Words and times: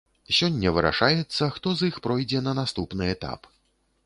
Сёння 0.37 0.71
вырашаецца, 0.77 1.49
хто 1.57 1.75
з 1.83 1.91
іх 1.93 2.01
пройдзе 2.09 2.43
на 2.47 2.55
наступны 2.63 3.13
этап. 3.19 3.41